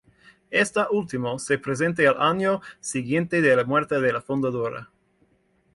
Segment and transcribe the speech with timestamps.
[0.49, 4.89] Esta última, se presenta al año siguiente de la muerte de la fundadora.